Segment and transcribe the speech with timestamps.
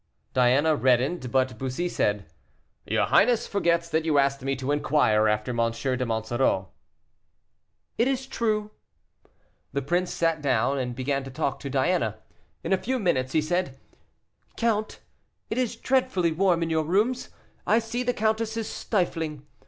[0.33, 2.25] Diana reddened, but Bussy said:
[2.87, 5.71] "Your highness forgets that you asked me to inquire after M.
[5.71, 6.69] de Monsoreau."
[7.99, 8.71] "It is true."
[9.73, 12.17] The prince sat down, and began to talk to Diana.
[12.63, 13.79] In a few minutes he said,
[14.57, 15.01] "Count,
[15.51, 17.29] it is dreadfully warm in your rooms.
[17.67, 19.45] I see the countess is stifling.